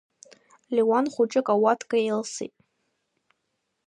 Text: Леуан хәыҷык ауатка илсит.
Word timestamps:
Леуан 0.75 1.05
хәыҷык 1.13 1.47
ауатка 1.53 1.97
илсит. 2.07 2.53